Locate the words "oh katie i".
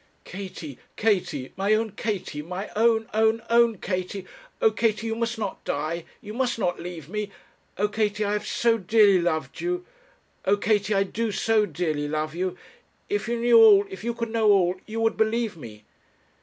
7.77-8.33, 10.43-11.03